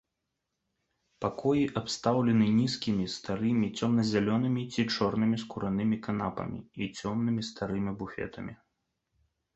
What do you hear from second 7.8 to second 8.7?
буфетамі.